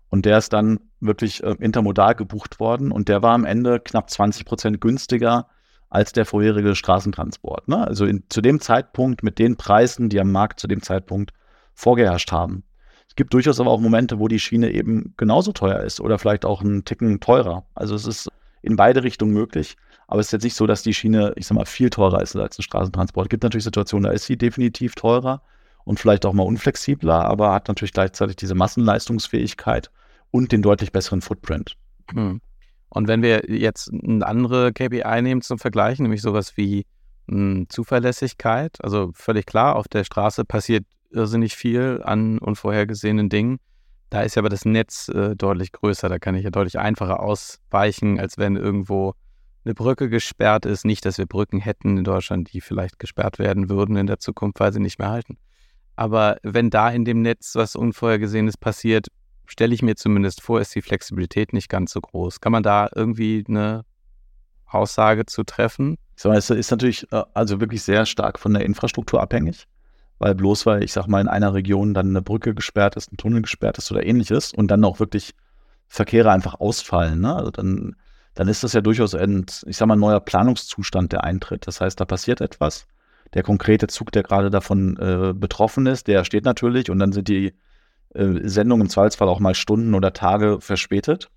[0.08, 4.08] Und der ist dann wirklich äh, intermodal gebucht worden und der war am Ende knapp
[4.08, 5.48] 20 Prozent günstiger
[5.88, 7.68] als der vorherige Straßentransport.
[7.68, 7.86] Ne?
[7.86, 11.32] Also in, zu dem Zeitpunkt mit den Preisen, die am Markt zu dem Zeitpunkt
[11.74, 12.64] vorgeherrscht haben.
[13.08, 16.44] Es gibt durchaus aber auch Momente, wo die Schiene eben genauso teuer ist oder vielleicht
[16.44, 17.64] auch einen Ticken teurer.
[17.74, 18.28] Also es ist
[18.62, 19.76] in beide Richtungen möglich.
[20.08, 22.36] Aber es ist jetzt nicht so, dass die Schiene, ich sag mal, viel teurer ist
[22.36, 23.26] als ein Straßentransport.
[23.26, 25.42] Es gibt natürlich Situationen, da ist sie definitiv teurer
[25.86, 29.90] und vielleicht auch mal unflexibler, aber hat natürlich gleichzeitig diese Massenleistungsfähigkeit
[30.32, 31.76] und den deutlich besseren Footprint.
[32.10, 32.40] Hm.
[32.88, 36.86] Und wenn wir jetzt eine andere KPI nehmen zum Vergleichen, nämlich sowas wie
[37.28, 43.58] mh, hm, Zuverlässigkeit, also völlig klar, auf der Straße passiert irrsinnig viel an unvorhergesehenen Dingen.
[44.10, 47.20] Da ist ja aber das Netz äh, deutlich größer, da kann ich ja deutlich einfacher
[47.20, 49.14] ausweichen, als wenn irgendwo
[49.64, 50.84] eine Brücke gesperrt ist.
[50.84, 54.58] Nicht, dass wir Brücken hätten in Deutschland, die vielleicht gesperrt werden würden in der Zukunft,
[54.58, 55.38] weil sie nicht mehr halten.
[55.96, 59.08] Aber wenn da in dem Netz was Unvorhergesehenes passiert,
[59.46, 62.40] stelle ich mir zumindest vor, ist die Flexibilität nicht ganz so groß.
[62.40, 63.84] Kann man da irgendwie eine
[64.66, 65.96] Aussage zu treffen?
[66.14, 69.66] So, es ist natürlich äh, also wirklich sehr stark von der Infrastruktur abhängig,
[70.18, 73.16] weil bloß weil ich sag mal in einer Region dann eine Brücke gesperrt ist, ein
[73.16, 75.34] Tunnel gesperrt ist oder ähnliches und dann auch wirklich
[75.88, 77.34] Verkehre einfach ausfallen, ne?
[77.34, 77.96] Also dann,
[78.34, 81.66] dann ist das ja durchaus ein, ich sag mal, neuer Planungszustand, der eintritt.
[81.66, 82.86] Das heißt, da passiert etwas.
[83.34, 87.28] Der konkrete Zug, der gerade davon äh, betroffen ist, der steht natürlich und dann sind
[87.28, 87.54] die
[88.14, 91.30] äh, Sendung im Zweifelsfall auch mal Stunden oder Tage verspätet.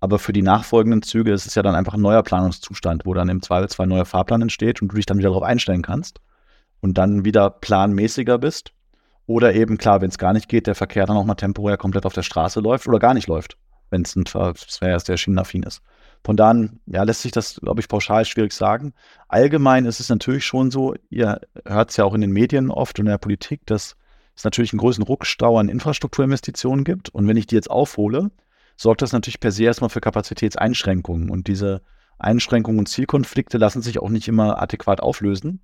[0.00, 3.28] Aber für die nachfolgenden Züge ist es ja dann einfach ein neuer Planungszustand, wo dann
[3.28, 6.20] im Zweifelsfall ein neuer Fahrplan entsteht und du dich dann wieder darauf einstellen kannst
[6.80, 8.72] und dann wieder planmäßiger bist.
[9.26, 12.06] Oder eben, klar, wenn es gar nicht geht, der Verkehr dann auch mal temporär komplett
[12.06, 13.58] auf der Straße läuft oder gar nicht läuft,
[13.90, 15.82] wenn es ein Verkehr ist, der schienenaffin ist.
[16.22, 18.92] Von da an, ja, lässt sich das, glaube ich, pauschal schwierig sagen.
[19.28, 22.98] Allgemein ist es natürlich schon so, ihr hört es ja auch in den Medien oft
[22.98, 23.96] und in der Politik, dass
[24.36, 27.08] es natürlich einen großen Ruckstau an Infrastrukturinvestitionen gibt.
[27.08, 28.30] Und wenn ich die jetzt aufhole,
[28.76, 31.30] sorgt das natürlich per se erstmal für Kapazitätseinschränkungen.
[31.30, 31.82] Und diese
[32.18, 35.60] Einschränkungen und Zielkonflikte lassen sich auch nicht immer adäquat auflösen.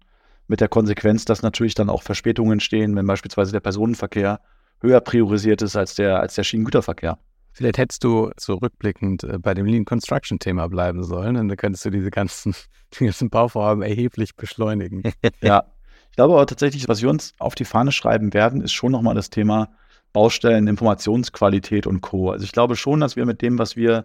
[0.48, 4.40] Mit der Konsequenz, dass natürlich dann auch Verspätungen entstehen, wenn beispielsweise der Personenverkehr
[4.80, 7.18] höher priorisiert ist als der, als der Schienengüterverkehr.
[7.56, 11.56] Vielleicht hättest du so rückblickend äh, bei dem Lean Construction Thema bleiben sollen, und dann
[11.56, 12.54] könntest du diese ganzen,
[13.00, 15.02] die ganzen Bauvorhaben erheblich beschleunigen.
[15.40, 15.64] ja,
[16.10, 19.14] ich glaube aber tatsächlich, was wir uns auf die Fahne schreiben werden, ist schon nochmal
[19.14, 19.70] das Thema
[20.12, 22.30] Baustellen, Informationsqualität und Co.
[22.30, 24.04] Also ich glaube schon, dass wir mit dem, was wir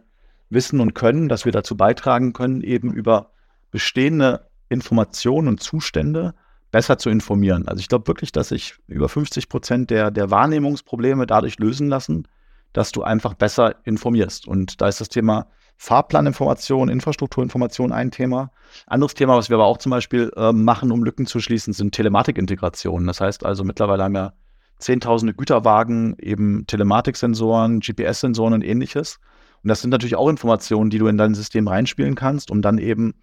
[0.49, 3.31] wissen und können, dass wir dazu beitragen können, eben über
[3.69, 6.35] bestehende Informationen und Zustände
[6.71, 7.67] besser zu informieren.
[7.67, 12.29] Also ich glaube wirklich, dass sich über 50 Prozent der, der Wahrnehmungsprobleme dadurch lösen lassen,
[12.73, 14.47] dass du einfach besser informierst.
[14.47, 18.51] Und da ist das Thema Fahrplaninformation, Infrastrukturinformation ein Thema.
[18.85, 21.95] Anderes Thema, was wir aber auch zum Beispiel äh, machen, um Lücken zu schließen, sind
[21.95, 23.07] Telematikintegrationen.
[23.07, 24.33] Das heißt also, mittlerweile haben wir
[24.77, 29.19] zehntausende Güterwagen, eben Telematiksensoren, GPS-Sensoren und ähnliches.
[29.63, 32.77] Und das sind natürlich auch Informationen, die du in dein System reinspielen kannst, um dann
[32.77, 33.13] eben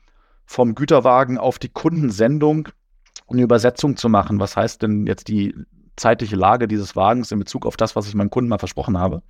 [0.45, 2.69] vom Güterwagen auf die Kundensendung
[3.29, 4.41] eine Übersetzung zu machen.
[4.41, 5.55] Was heißt denn jetzt die
[5.99, 9.23] zeitliche Lage dieses Wagens in Bezug auf das, was ich meinem Kunden mal versprochen habe.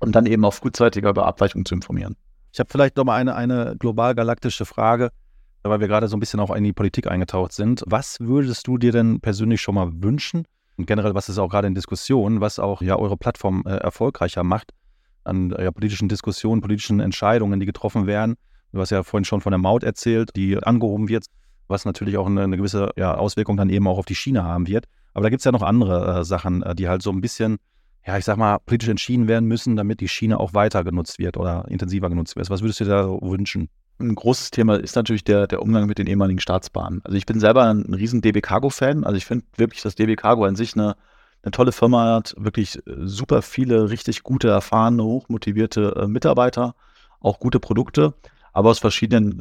[0.00, 2.16] Und dann eben auch frühzeitiger über Abweichungen zu informieren.
[2.52, 5.10] Ich habe vielleicht noch mal eine, eine global galaktische Frage,
[5.62, 7.82] weil wir gerade so ein bisschen auch in die Politik eingetaucht sind.
[7.86, 10.46] Was würdest du dir denn persönlich schon mal wünschen?
[10.76, 14.44] Und generell, was ist auch gerade in Diskussionen, was auch ja eure Plattform äh, erfolgreicher
[14.44, 14.72] macht
[15.24, 18.36] an ja, politischen Diskussionen, politischen Entscheidungen, die getroffen werden.
[18.72, 21.26] Du hast ja vorhin schon von der Maut erzählt, die angehoben wird,
[21.68, 24.66] was natürlich auch eine, eine gewisse ja, Auswirkung dann eben auch auf die Schiene haben
[24.66, 24.86] wird.
[25.14, 27.58] Aber da gibt es ja noch andere äh, Sachen, äh, die halt so ein bisschen,
[28.06, 31.36] ja, ich sag mal, politisch entschieden werden müssen, damit die Schiene auch weiter genutzt wird
[31.36, 32.50] oder intensiver genutzt wird.
[32.50, 33.68] Was würdest du dir da wünschen?
[34.00, 37.00] Ein großes Thema ist natürlich der, der Umgang mit den ehemaligen Staatsbahnen.
[37.04, 39.04] Also ich bin selber ein riesen DB Cargo-Fan.
[39.04, 40.96] Also ich finde wirklich, dass DB Cargo an sich eine,
[41.42, 46.74] eine tolle Firma hat, wirklich äh, super viele richtig gute, erfahrene, hochmotivierte äh, Mitarbeiter,
[47.20, 48.14] auch gute Produkte
[48.58, 49.38] aber aus verschiedenen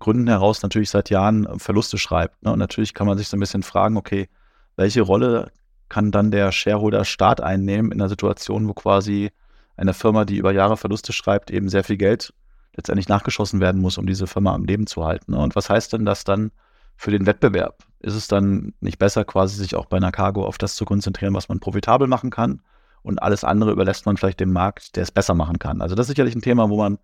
[0.00, 2.42] Gründen heraus natürlich seit Jahren Verluste schreibt.
[2.42, 2.50] Ne?
[2.50, 4.28] Und natürlich kann man sich so ein bisschen fragen, okay,
[4.74, 5.52] welche Rolle
[5.88, 9.30] kann dann der Shareholder Staat einnehmen in einer Situation, wo quasi
[9.76, 12.34] eine Firma, die über Jahre Verluste schreibt, eben sehr viel Geld
[12.74, 15.30] letztendlich nachgeschossen werden muss, um diese Firma am Leben zu halten.
[15.30, 15.38] Ne?
[15.38, 16.50] Und was heißt denn das dann
[16.96, 17.84] für den Wettbewerb?
[18.00, 21.34] Ist es dann nicht besser, quasi sich auch bei einer Cargo auf das zu konzentrieren,
[21.34, 22.62] was man profitabel machen kann?
[23.02, 25.80] Und alles andere überlässt man vielleicht dem Markt, der es besser machen kann.
[25.82, 26.98] Also das ist sicherlich ein Thema, wo man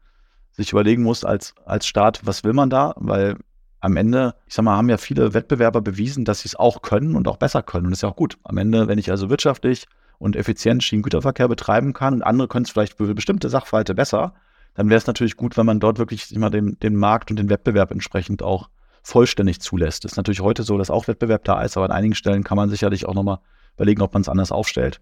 [0.53, 2.95] sich überlegen muss als, als Staat, was will man da?
[2.97, 3.37] Weil
[3.81, 7.17] am Ende, ich sag mal, haben ja viele Wettbewerber bewiesen, dass sie es auch können
[7.17, 7.87] und auch besser können.
[7.87, 8.38] Und das ist ja auch gut.
[8.45, 9.87] Am Ende, wenn ich also wirtschaftlich
[10.19, 14.35] und effizient Schienengüterverkehr betreiben kann und andere können es vielleicht für bestimmte Sachverhalte besser,
[14.75, 17.51] dann wäre es natürlich gut, wenn man dort wirklich immer den, den Markt und den
[17.51, 18.69] Wettbewerb entsprechend auch
[19.03, 20.05] vollständig zulässt.
[20.05, 22.71] Ist natürlich heute so, dass auch Wettbewerb da ist, aber an einigen Stellen kann man
[22.71, 23.38] sicherlich auch nochmal
[23.75, 25.01] überlegen, ob man es anders aufstellt.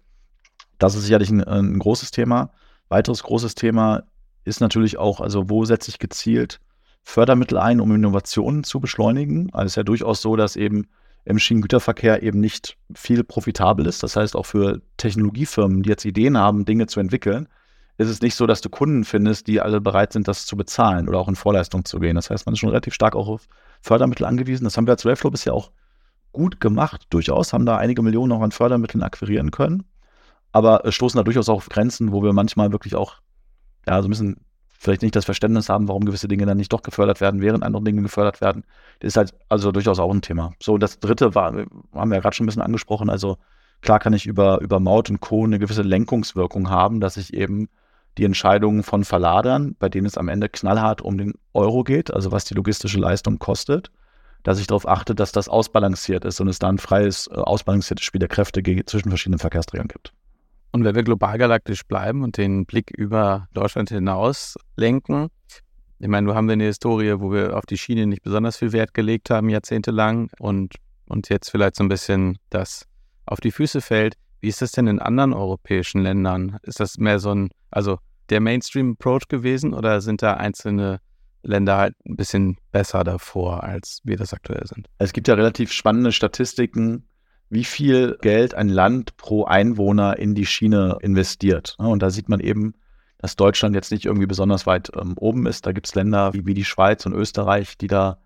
[0.79, 2.51] Das ist sicherlich ein, ein großes Thema.
[2.89, 4.03] Weiteres großes Thema
[4.43, 6.59] ist natürlich auch, also wo setze ich gezielt
[7.03, 9.49] Fördermittel ein, um Innovationen zu beschleunigen.
[9.53, 10.87] Also es ist ja durchaus so, dass eben
[11.25, 14.03] im Schienengüterverkehr eben nicht viel profitabel ist.
[14.03, 17.47] Das heißt, auch für Technologiefirmen, die jetzt Ideen haben, Dinge zu entwickeln,
[17.97, 21.07] ist es nicht so, dass du Kunden findest, die alle bereit sind, das zu bezahlen
[21.07, 22.15] oder auch in Vorleistung zu gehen.
[22.15, 23.47] Das heißt, man ist schon relativ stark auch auf
[23.81, 24.63] Fördermittel angewiesen.
[24.63, 25.71] Das haben wir als Railflow bisher auch
[26.31, 29.83] gut gemacht, durchaus, haben da einige Millionen auch an Fördermitteln akquirieren können,
[30.51, 33.21] aber stoßen da durchaus auch auf Grenzen, wo wir manchmal wirklich auch
[33.87, 34.37] ja, so ein bisschen
[34.69, 37.83] vielleicht nicht das Verständnis haben, warum gewisse Dinge dann nicht doch gefördert werden, während andere
[37.83, 38.63] Dinge gefördert werden.
[38.99, 40.53] Das ist halt also durchaus auch ein Thema.
[40.59, 43.37] So, das dritte war, haben wir ja gerade schon ein bisschen angesprochen, also
[43.81, 45.45] klar kann ich über, über Maut und Co.
[45.45, 47.69] eine gewisse Lenkungswirkung haben, dass ich eben
[48.17, 52.31] die Entscheidungen von Verladern, bei denen es am Ende knallhart um den Euro geht, also
[52.31, 53.91] was die logistische Leistung kostet,
[54.43, 58.03] dass ich darauf achte, dass das ausbalanciert ist und es da ein freies, äh, ausbalanciertes
[58.03, 60.13] Spiel der Kräfte zwischen verschiedenen Verkehrsträgern gibt.
[60.71, 65.27] Und wenn wir global galaktisch bleiben und den Blick über Deutschland hinaus lenken,
[65.99, 68.71] ich meine, du haben wir eine Historie, wo wir auf die Schiene nicht besonders viel
[68.71, 70.73] Wert gelegt haben, jahrzehntelang, und,
[71.05, 72.87] und jetzt vielleicht so ein bisschen das
[73.27, 74.15] auf die Füße fällt.
[74.39, 76.57] Wie ist das denn in anderen europäischen Ländern?
[76.63, 80.99] Ist das mehr so ein, also der Mainstream-Approach gewesen oder sind da einzelne
[81.43, 84.87] Länder halt ein bisschen besser davor, als wir das aktuell sind?
[84.97, 87.03] Es gibt ja relativ spannende Statistiken,
[87.51, 91.75] wie viel Geld ein Land pro Einwohner in die Schiene investiert.
[91.77, 92.75] Und da sieht man eben,
[93.17, 95.65] dass Deutschland jetzt nicht irgendwie besonders weit ähm, oben ist.
[95.65, 98.19] Da gibt es Länder wie, wie die Schweiz und Österreich, die da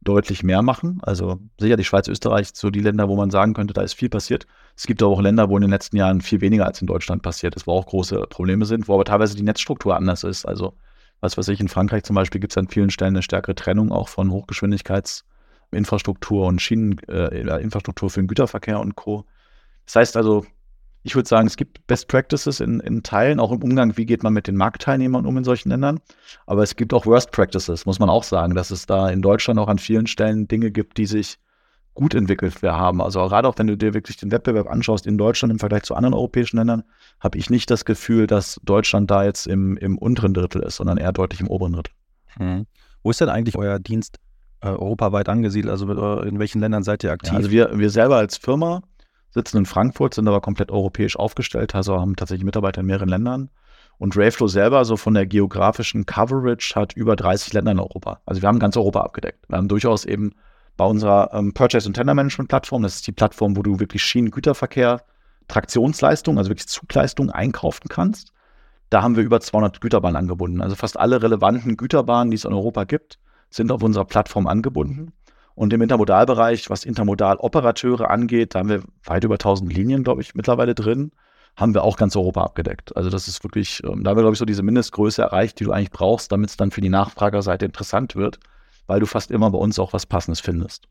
[0.00, 0.98] deutlich mehr machen.
[1.02, 4.08] Also sicher die Schweiz, Österreich, so die Länder, wo man sagen könnte, da ist viel
[4.08, 4.46] passiert.
[4.74, 7.20] Es gibt aber auch Länder, wo in den letzten Jahren viel weniger als in Deutschland
[7.20, 10.46] passiert ist, wo auch große Probleme sind, wo aber teilweise die Netzstruktur anders ist.
[10.46, 10.72] Also
[11.20, 13.92] was weiß ich, in Frankreich zum Beispiel gibt es an vielen Stellen eine stärkere Trennung
[13.92, 15.24] auch von Hochgeschwindigkeits-
[15.72, 19.24] Infrastruktur und Schieneninfrastruktur äh, für den Güterverkehr und Co.
[19.86, 20.44] Das heißt also,
[21.02, 24.22] ich würde sagen, es gibt Best Practices in, in Teilen, auch im Umgang, wie geht
[24.22, 26.00] man mit den Marktteilnehmern um in solchen Ländern.
[26.46, 29.58] Aber es gibt auch Worst Practices, muss man auch sagen, dass es da in Deutschland
[29.58, 31.38] auch an vielen Stellen Dinge gibt, die sich
[31.94, 33.00] gut entwickelt haben.
[33.00, 35.94] Also gerade auch wenn du dir wirklich den Wettbewerb anschaust in Deutschland im Vergleich zu
[35.94, 36.84] anderen europäischen Ländern,
[37.18, 40.98] habe ich nicht das Gefühl, dass Deutschland da jetzt im, im unteren Drittel ist, sondern
[40.98, 41.92] eher deutlich im oberen Drittel.
[42.38, 42.66] Mhm.
[43.02, 44.18] Wo ist denn eigentlich euer Dienst
[44.62, 45.70] äh, europaweit angesiedelt?
[45.70, 47.32] Also äh, in welchen Ländern seid ihr aktiv?
[47.32, 48.82] Ja, also wir, wir selber als Firma
[49.30, 53.50] sitzen in Frankfurt, sind aber komplett europäisch aufgestellt, also haben tatsächlich Mitarbeiter in mehreren Ländern.
[53.98, 58.20] Und Rayflow selber, so von der geografischen Coverage, hat über 30 Länder in Europa.
[58.24, 59.48] Also wir haben ganz Europa abgedeckt.
[59.48, 60.32] Wir haben durchaus eben
[60.78, 64.02] bei unserer ähm, Purchase und Tender Management Plattform, das ist die Plattform, wo du wirklich
[64.02, 65.02] Schienengüterverkehr,
[65.48, 68.32] Traktionsleistung, also wirklich Zugleistung einkaufen kannst.
[68.88, 70.62] Da haben wir über 200 Güterbahnen angebunden.
[70.62, 73.18] Also fast alle relevanten Güterbahnen, die es in Europa gibt,
[73.50, 75.12] sind auf unserer Plattform angebunden.
[75.54, 80.34] Und im Intermodalbereich, was Intermodaloperateure angeht, da haben wir weit über 1000 Linien, glaube ich,
[80.34, 81.12] mittlerweile drin,
[81.56, 82.96] haben wir auch ganz Europa abgedeckt.
[82.96, 85.64] Also das ist wirklich, ähm, da haben wir, glaube ich, so diese Mindestgröße erreicht, die
[85.64, 88.38] du eigentlich brauchst, damit es dann für die Nachfragerseite interessant wird,
[88.86, 90.88] weil du fast immer bei uns auch was Passendes findest.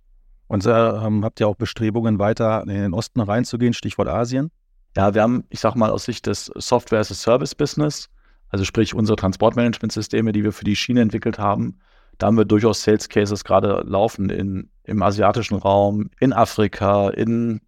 [0.47, 4.51] Und äh, habt ihr auch Bestrebungen, weiter in den Osten reinzugehen, Stichwort Asien?
[4.97, 8.09] Ja, wir haben, ich sag mal, aus Sicht des Software as a Service Business,
[8.49, 11.79] also sprich unsere Transportmanagementsysteme, die wir für die Schiene entwickelt haben,
[12.19, 17.61] da haben wir durchaus Sales Cases gerade laufen in, im asiatischen Raum, in Afrika, in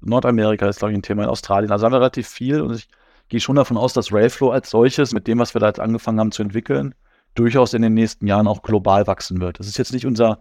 [0.00, 1.70] Nordamerika ist, glaube ich, ein Thema, in Australien.
[1.70, 2.88] Also haben wir relativ viel und ich
[3.28, 6.18] gehe schon davon aus, dass Railflow als solches, mit dem, was wir da jetzt angefangen
[6.18, 6.94] haben zu entwickeln,
[7.34, 9.60] durchaus in den nächsten Jahren auch global wachsen wird.
[9.60, 10.40] Das ist jetzt nicht unser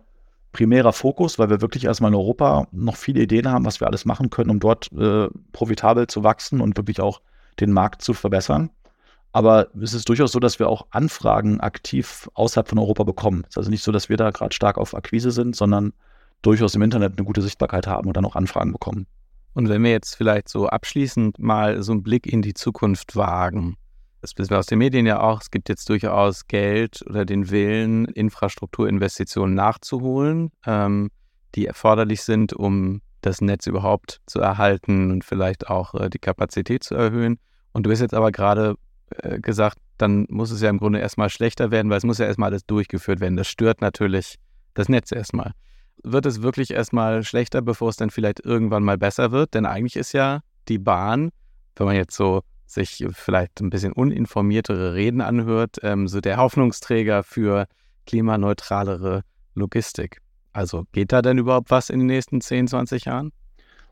[0.53, 4.05] primärer Fokus, weil wir wirklich erstmal in Europa noch viele Ideen haben, was wir alles
[4.05, 7.21] machen können, um dort äh, profitabel zu wachsen und wirklich auch
[7.59, 8.69] den Markt zu verbessern.
[9.33, 13.43] Aber es ist durchaus so, dass wir auch Anfragen aktiv außerhalb von Europa bekommen.
[13.43, 15.93] Es ist also nicht so, dass wir da gerade stark auf Akquise sind, sondern
[16.41, 19.07] durchaus im Internet eine gute Sichtbarkeit haben und dann auch Anfragen bekommen.
[19.53, 23.77] Und wenn wir jetzt vielleicht so abschließend mal so einen Blick in die Zukunft wagen,
[24.21, 27.49] das wissen wir aus den Medien ja auch, es gibt jetzt durchaus Geld oder den
[27.49, 31.09] Willen, Infrastrukturinvestitionen nachzuholen, ähm,
[31.55, 36.83] die erforderlich sind, um das Netz überhaupt zu erhalten und vielleicht auch äh, die Kapazität
[36.83, 37.39] zu erhöhen.
[37.73, 38.75] Und du hast jetzt aber gerade
[39.17, 42.25] äh, gesagt, dann muss es ja im Grunde erstmal schlechter werden, weil es muss ja
[42.25, 43.37] erstmal alles durchgeführt werden.
[43.37, 44.35] Das stört natürlich
[44.73, 45.53] das Netz erstmal.
[46.03, 49.53] Wird es wirklich erstmal schlechter, bevor es dann vielleicht irgendwann mal besser wird?
[49.53, 51.31] Denn eigentlich ist ja die Bahn,
[51.75, 57.23] wenn man jetzt so sich vielleicht ein bisschen uninformiertere Reden anhört, ähm, so der Hoffnungsträger
[57.23, 57.67] für
[58.07, 59.23] klimaneutralere
[59.55, 60.21] Logistik.
[60.53, 63.31] Also geht da denn überhaupt was in den nächsten 10, 20 Jahren?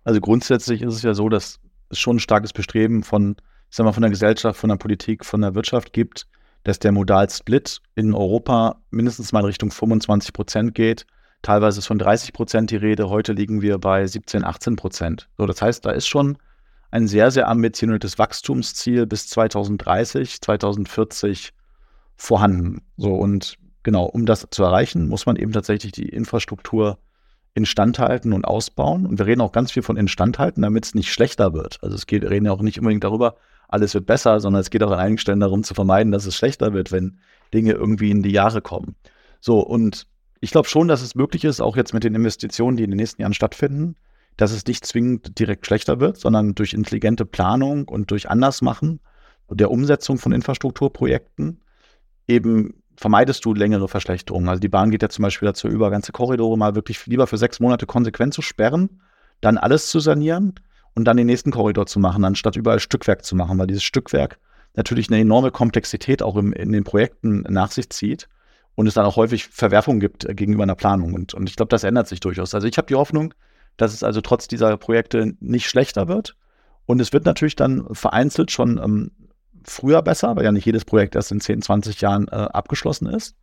[0.04, 3.36] Also grundsätzlich ist es ja so, dass es schon ein starkes Bestreben von,
[3.70, 6.28] sag mal, von der Gesellschaft, von der Politik, von der Wirtschaft gibt,
[6.64, 11.06] dass der Modal-Split in Europa mindestens mal in Richtung 25 Prozent geht.
[11.42, 13.10] Teilweise ist von 30 Prozent die Rede.
[13.10, 15.30] Heute liegen wir bei 17, 18 Prozent.
[15.38, 16.38] So, das heißt, da ist schon
[16.92, 21.54] ein sehr, sehr ambitioniertes Wachstumsziel bis 2030, 2040
[22.16, 22.82] vorhanden.
[22.98, 26.98] So und genau, um das zu erreichen, muss man eben tatsächlich die Infrastruktur
[27.54, 29.06] instandhalten und ausbauen.
[29.06, 31.80] Und wir reden auch ganz viel von instandhalten, damit es nicht schlechter wird.
[31.82, 33.36] Also es geht, reden ja auch nicht unbedingt darüber,
[33.70, 36.36] alles wird besser, sondern es geht auch an einigen Stellen darum zu vermeiden, dass es
[36.36, 37.20] schlechter wird, wenn
[37.54, 38.96] Dinge irgendwie in die Jahre kommen.
[39.40, 40.08] So, und
[40.42, 42.98] ich glaube schon, dass es möglich ist, auch jetzt mit den Investitionen, die in den
[42.98, 43.96] nächsten Jahren stattfinden,
[44.38, 49.00] dass es nicht zwingend direkt schlechter wird, sondern durch intelligente Planung und durch Andersmachen
[49.50, 51.62] der Umsetzung von Infrastrukturprojekten
[52.28, 54.50] eben vermeidest du längere Verschlechterungen.
[54.50, 57.38] Also die Bahn geht ja zum Beispiel dazu über, ganze Korridore mal wirklich lieber für
[57.38, 59.02] sechs Monate konsequent zu sperren,
[59.42, 60.56] dann alles zu sanieren
[60.96, 64.40] und dann den nächsten Korridor zu machen, anstatt überall Stückwerk zu machen, weil dieses Stückwerk
[64.76, 68.28] natürlich eine enorme Komplexität auch im, in den Projekten nach sich zieht
[68.76, 71.14] und es dann auch häufig Verwerfungen gibt gegenüber einer Planung.
[71.14, 72.54] Und, und ich glaube, das ändert sich durchaus.
[72.54, 73.34] Also ich habe die Hoffnung,
[73.78, 76.36] dass es also trotz dieser Projekte nicht schlechter wird.
[76.86, 79.12] Und es wird natürlich dann vereinzelt schon ähm,
[79.64, 83.36] früher besser, weil ja nicht jedes Projekt erst in 10, 20 Jahren äh, abgeschlossen ist.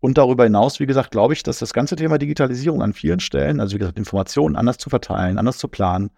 [0.00, 3.60] Und darüber hinaus, wie gesagt, glaube ich, dass das ganze Thema Digitalisierung an vielen Stellen,
[3.60, 6.10] also wie gesagt, Informationen anders zu verteilen, anders zu planen,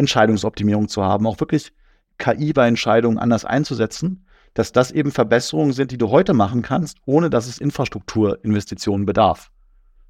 [0.00, 1.72] Entscheidungsoptimierung zu haben, auch wirklich
[2.18, 6.98] KI bei Entscheidungen anders einzusetzen, dass das eben Verbesserungen sind, die du heute machen kannst,
[7.06, 9.50] ohne dass es Infrastrukturinvestitionen bedarf.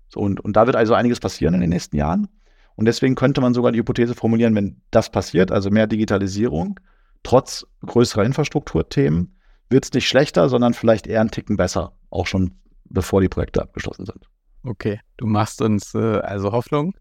[0.09, 2.29] So, und, und da wird also einiges passieren in den nächsten Jahren.
[2.75, 6.81] Und deswegen könnte man sogar die Hypothese formulieren, wenn das passiert, also mehr Digitalisierung,
[7.23, 9.37] trotz größerer Infrastrukturthemen,
[9.69, 13.63] wird es nicht schlechter, sondern vielleicht eher einen Ticken besser, auch schon bevor die Projekte
[13.63, 14.29] abgeschlossen sind.
[14.63, 16.95] Okay, du machst uns äh, also Hoffnung.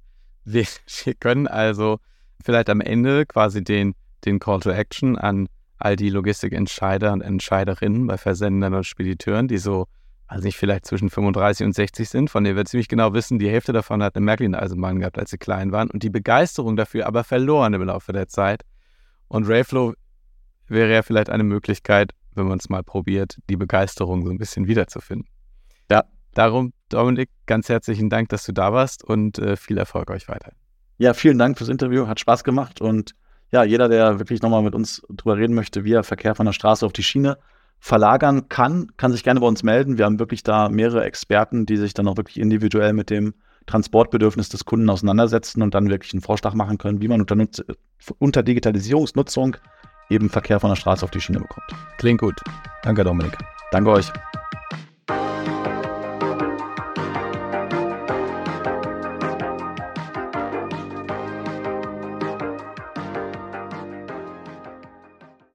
[0.45, 0.65] Wir,
[1.03, 1.99] wir, können also
[2.43, 5.47] vielleicht am Ende quasi den, den Call to Action an
[5.77, 9.87] all die Logistikentscheider und Entscheiderinnen bei Versendern und Spediteuren, die so
[10.29, 13.49] also nicht vielleicht zwischen 35 und 60 sind, von denen wir ziemlich genau wissen, die
[13.49, 17.23] Hälfte davon hat eine Märklin-Eisenbahn gehabt, als sie klein waren und die Begeisterung dafür aber
[17.23, 18.61] verloren im Laufe der Zeit.
[19.27, 19.93] Und Rayflow
[20.67, 24.67] wäre ja vielleicht eine Möglichkeit, wenn man es mal probiert, die Begeisterung so ein bisschen
[24.67, 25.27] wiederzufinden.
[25.89, 26.03] Ja,
[26.35, 30.51] darum, Dominik, ganz herzlichen Dank, dass du da warst und äh, viel Erfolg euch weiter.
[30.99, 33.15] Ja, vielen Dank fürs Interview, hat Spaß gemacht und
[33.51, 36.53] ja, jeder, der wirklich nochmal mit uns drüber reden möchte, wie er Verkehr von der
[36.53, 37.37] Straße auf die Schiene
[37.79, 39.97] verlagern kann, kann sich gerne bei uns melden.
[39.97, 43.33] Wir haben wirklich da mehrere Experten, die sich dann auch wirklich individuell mit dem
[43.65, 47.37] Transportbedürfnis des Kunden auseinandersetzen und dann wirklich einen Vorschlag machen können, wie man unter,
[48.17, 49.55] unter Digitalisierungsnutzung
[50.09, 51.67] eben Verkehr von der Straße auf die Schiene bekommt.
[51.97, 52.41] Klingt gut.
[52.83, 53.37] Danke, Dominik.
[53.71, 54.11] Danke euch.